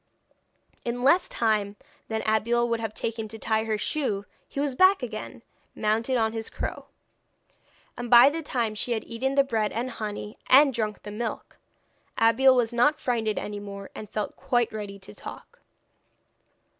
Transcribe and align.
In 0.83 1.03
less 1.03 1.29
time 1.29 1.75
than 2.07 2.23
Abeille 2.25 2.65
would 2.67 2.79
have 2.79 2.91
taken 2.95 3.27
to 3.27 3.37
tie 3.37 3.65
her 3.65 3.77
shoe 3.77 4.25
he 4.47 4.59
was 4.59 4.73
back 4.73 5.03
again, 5.03 5.43
mounted 5.75 6.17
on 6.17 6.33
his 6.33 6.49
crow. 6.49 6.87
And 7.95 8.09
by 8.09 8.31
the 8.31 8.41
time 8.41 8.73
she 8.73 8.93
had 8.93 9.03
eaten 9.03 9.35
the 9.35 9.43
bread 9.43 9.71
and 9.71 9.91
honey 9.91 10.39
and 10.49 10.73
drunk 10.73 11.03
the 11.03 11.11
milk, 11.11 11.59
Abeille 12.17 12.55
was 12.55 12.73
not 12.73 12.99
frightened 12.99 13.37
any 13.37 13.59
more, 13.59 13.91
and 13.93 14.09
felt 14.09 14.35
quite 14.35 14.73
ready 14.73 14.97
to 14.97 15.13
talk. 15.13 15.59